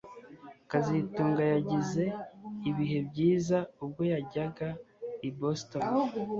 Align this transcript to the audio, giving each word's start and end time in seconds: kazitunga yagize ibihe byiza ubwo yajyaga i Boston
kazitunga 0.69 1.43
yagize 1.53 2.03
ibihe 2.69 2.99
byiza 3.09 3.57
ubwo 3.83 4.01
yajyaga 4.11 4.67
i 5.27 5.29
Boston 5.37 5.83